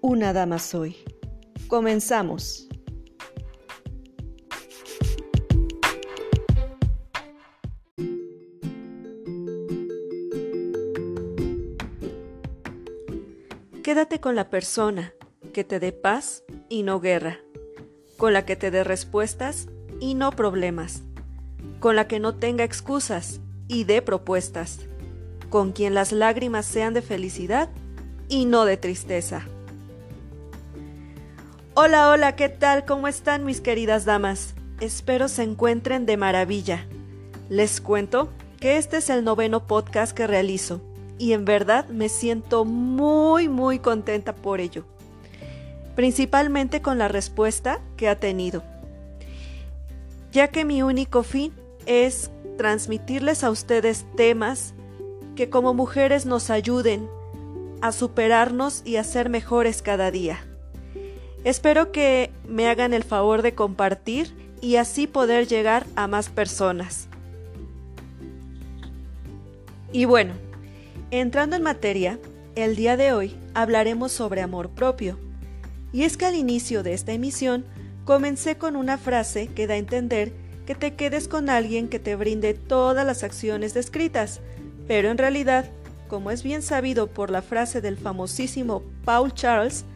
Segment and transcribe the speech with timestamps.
[0.00, 0.96] Una Dama Soy.
[1.66, 2.68] Comenzamos.
[13.82, 15.14] Quédate con la persona
[15.52, 17.40] que te dé paz y no guerra,
[18.16, 19.66] con la que te dé respuestas
[19.98, 21.02] y no problemas,
[21.80, 24.78] con la que no tenga excusas y dé propuestas,
[25.50, 27.68] con quien las lágrimas sean de felicidad
[28.28, 29.48] y no de tristeza.
[31.80, 32.84] Hola, hola, ¿qué tal?
[32.84, 34.56] ¿Cómo están mis queridas damas?
[34.80, 36.88] Espero se encuentren de maravilla.
[37.48, 40.80] Les cuento que este es el noveno podcast que realizo
[41.18, 44.86] y en verdad me siento muy, muy contenta por ello,
[45.94, 48.64] principalmente con la respuesta que ha tenido,
[50.32, 51.52] ya que mi único fin
[51.86, 54.74] es transmitirles a ustedes temas
[55.36, 57.08] que como mujeres nos ayuden
[57.82, 60.47] a superarnos y a ser mejores cada día.
[61.44, 67.08] Espero que me hagan el favor de compartir y así poder llegar a más personas.
[69.92, 70.34] Y bueno,
[71.10, 72.18] entrando en materia,
[72.56, 75.18] el día de hoy hablaremos sobre amor propio.
[75.92, 77.64] Y es que al inicio de esta emisión
[78.04, 80.32] comencé con una frase que da a entender
[80.66, 84.40] que te quedes con alguien que te brinde todas las acciones descritas,
[84.86, 85.70] pero en realidad,
[86.08, 89.86] como es bien sabido por la frase del famosísimo Paul Charles,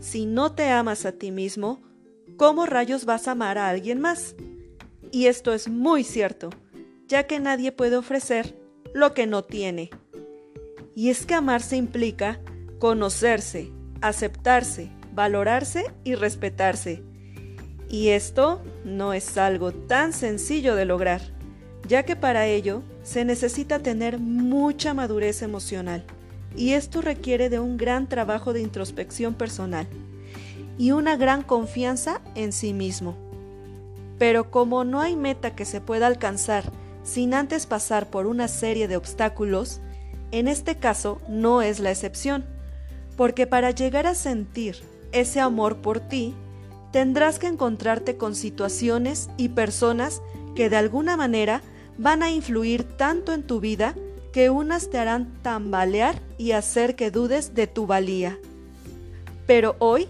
[0.00, 1.80] si no te amas a ti mismo,
[2.36, 4.34] ¿cómo rayos vas a amar a alguien más?
[5.12, 6.50] Y esto es muy cierto,
[7.06, 8.58] ya que nadie puede ofrecer
[8.94, 9.90] lo que no tiene.
[10.94, 12.40] Y es que amarse implica
[12.78, 17.02] conocerse, aceptarse, valorarse y respetarse.
[17.88, 21.20] Y esto no es algo tan sencillo de lograr,
[21.86, 26.06] ya que para ello se necesita tener mucha madurez emocional,
[26.56, 29.86] y esto requiere de un gran trabajo de introspección personal
[30.78, 33.16] y una gran confianza en sí mismo.
[34.18, 36.64] Pero como no hay meta que se pueda alcanzar
[37.02, 39.80] sin antes pasar por una serie de obstáculos,
[40.32, 42.44] en este caso no es la excepción,
[43.16, 44.76] porque para llegar a sentir
[45.12, 46.34] ese amor por ti,
[46.92, 50.22] tendrás que encontrarte con situaciones y personas
[50.54, 51.62] que de alguna manera
[51.98, 53.94] van a influir tanto en tu vida
[54.32, 58.38] que unas te harán tambalear y hacer que dudes de tu valía.
[59.46, 60.08] Pero hoy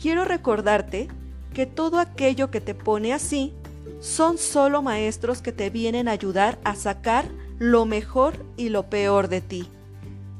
[0.00, 1.08] quiero recordarte
[1.54, 3.54] que todo aquello que te pone así
[4.00, 7.26] son solo maestros que te vienen a ayudar a sacar
[7.58, 9.68] lo mejor y lo peor de ti,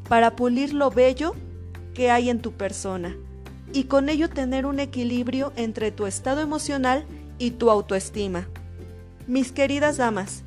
[0.08, 1.34] para pulir lo bello
[1.94, 3.16] que hay en tu persona
[3.72, 7.04] y con ello tener un equilibrio entre tu estado emocional
[7.38, 8.46] y tu autoestima.
[9.26, 10.44] Mis queridas damas,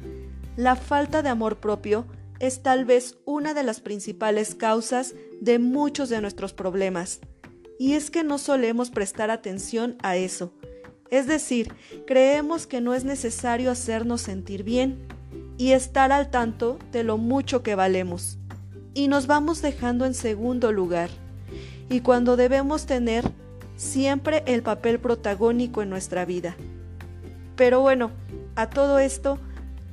[0.56, 2.06] la falta de amor propio
[2.40, 7.20] es tal vez una de las principales causas de muchos de nuestros problemas.
[7.78, 10.54] Y es que no solemos prestar atención a eso.
[11.12, 11.74] Es decir,
[12.06, 15.08] creemos que no es necesario hacernos sentir bien
[15.58, 18.38] y estar al tanto de lo mucho que valemos.
[18.94, 21.10] Y nos vamos dejando en segundo lugar
[21.90, 23.30] y cuando debemos tener
[23.76, 26.56] siempre el papel protagónico en nuestra vida.
[27.56, 28.12] Pero bueno,
[28.56, 29.40] a todo esto,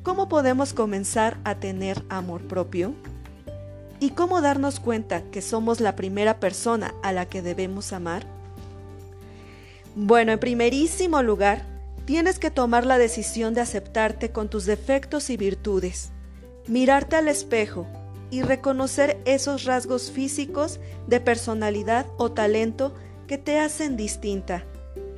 [0.07, 2.95] ¿cómo podemos comenzar a tener amor propio?
[3.99, 8.25] ¿Y cómo darnos cuenta que somos la primera persona a la que debemos amar?
[9.97, 11.67] Bueno, en primerísimo lugar,
[12.05, 16.13] tienes que tomar la decisión de aceptarte con tus defectos y virtudes,
[16.69, 17.89] mirarte al espejo
[18.31, 22.95] y reconocer esos rasgos físicos de personalidad o talento
[23.27, 24.63] que te hacen distinta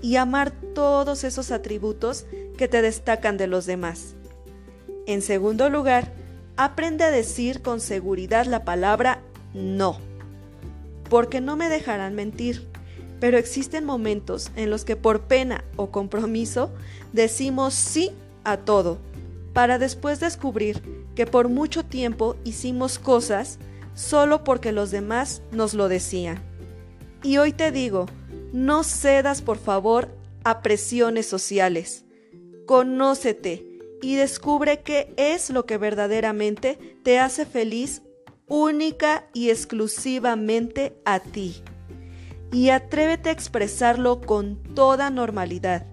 [0.01, 2.25] y amar todos esos atributos
[2.57, 4.15] que te destacan de los demás.
[5.09, 6.13] En segundo lugar,
[6.59, 9.23] aprende a decir con seguridad la palabra
[9.55, 9.97] no,
[11.09, 12.69] porque no me dejarán mentir,
[13.19, 16.71] pero existen momentos en los que por pena o compromiso
[17.15, 18.11] decimos sí
[18.45, 18.99] a todo
[19.55, 20.83] para después descubrir
[21.15, 23.59] que por mucho tiempo hicimos cosas
[23.95, 26.39] solo porque los demás nos lo decían.
[27.23, 28.05] Y hoy te digo,
[28.53, 30.11] no cedas por favor
[30.45, 32.05] a presiones sociales.
[32.67, 33.68] Conócete
[34.03, 38.03] y descubre qué es lo que verdaderamente te hace feliz
[38.47, 41.63] única y exclusivamente a ti.
[42.51, 45.85] y atrévete a expresarlo con toda normalidad.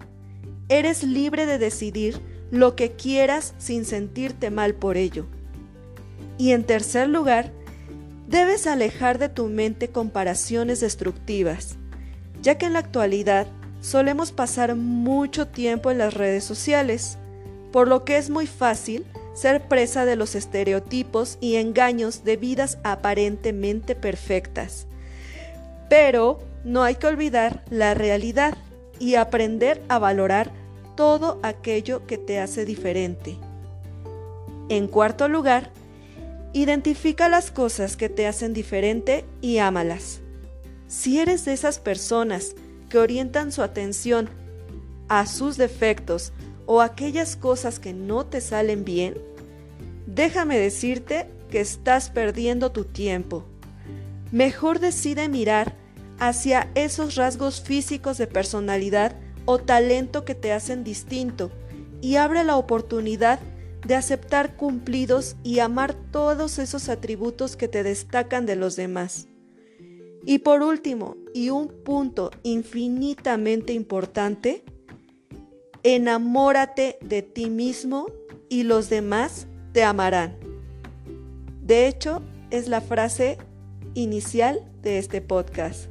[0.70, 2.18] Eres libre de decidir
[2.50, 5.26] lo que quieras sin sentirte mal por ello.
[6.38, 7.52] Y en tercer lugar,
[8.26, 11.76] debes alejar de tu mente comparaciones destructivas,
[12.40, 13.46] ya que en la actualidad
[13.80, 17.18] solemos pasar mucho tiempo en las redes sociales,
[17.72, 19.04] por lo que es muy fácil
[19.34, 24.86] ser presa de los estereotipos y engaños de vidas aparentemente perfectas.
[25.90, 28.56] Pero no hay que olvidar la realidad
[28.98, 30.50] y aprender a valorar
[30.96, 33.36] todo aquello que te hace diferente.
[34.68, 35.70] En cuarto lugar,
[36.52, 40.20] identifica las cosas que te hacen diferente y ámalas.
[40.88, 42.54] Si eres de esas personas
[42.88, 44.30] que orientan su atención
[45.08, 46.32] a sus defectos
[46.66, 49.14] o aquellas cosas que no te salen bien,
[50.06, 53.44] déjame decirte que estás perdiendo tu tiempo.
[54.32, 55.74] Mejor decide mirar
[56.18, 61.50] hacia esos rasgos físicos de personalidad o talento que te hacen distinto
[62.00, 63.38] y abre la oportunidad
[63.86, 69.28] de aceptar cumplidos y amar todos esos atributos que te destacan de los demás.
[70.24, 74.64] Y por último, y un punto infinitamente importante,
[75.94, 78.08] enamórate de ti mismo
[78.48, 80.36] y los demás te amarán.
[81.62, 83.38] De hecho, es la frase
[83.94, 85.86] inicial de este podcast.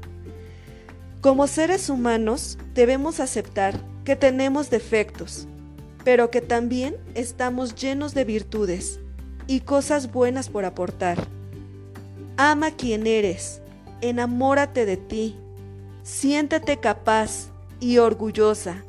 [1.21, 5.47] Como seres humanos debemos aceptar que tenemos defectos,
[6.03, 8.99] pero que también estamos llenos de virtudes
[9.47, 11.25] y cosas buenas por aportar.
[12.35, 13.61] Ama quien eres,
[14.01, 15.37] enamórate de ti,
[16.03, 17.49] siéntete capaz
[17.79, 18.83] y orgullosa.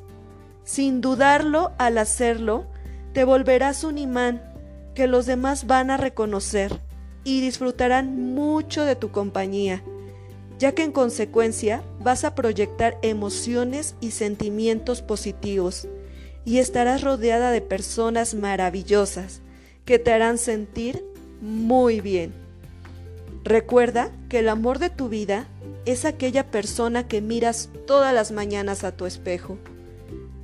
[0.66, 2.66] Sin dudarlo al hacerlo,
[3.14, 4.42] te volverás un imán
[4.94, 6.78] que los demás van a reconocer
[7.24, 9.82] y disfrutarán mucho de tu compañía
[10.58, 15.86] ya que en consecuencia vas a proyectar emociones y sentimientos positivos
[16.44, 19.42] y estarás rodeada de personas maravillosas
[19.84, 21.04] que te harán sentir
[21.40, 22.32] muy bien.
[23.44, 25.46] Recuerda que el amor de tu vida
[25.84, 29.58] es aquella persona que miras todas las mañanas a tu espejo.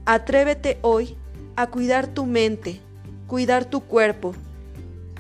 [0.05, 1.17] Atrévete hoy
[1.55, 2.81] a cuidar tu mente,
[3.29, 4.35] cuidar tu cuerpo,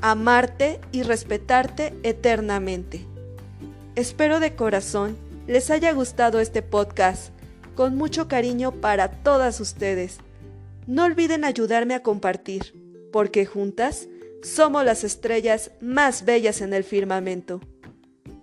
[0.01, 3.07] amarte y respetarte eternamente.
[3.95, 7.33] Espero de corazón les haya gustado este podcast,
[7.77, 10.19] con mucho cariño para todas ustedes.
[10.87, 12.75] No olviden ayudarme a compartir,
[13.13, 14.09] porque juntas
[14.43, 17.61] somos las estrellas más bellas en el firmamento.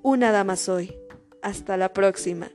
[0.01, 0.95] Una dama soy.
[1.41, 2.49] Hasta la próxima.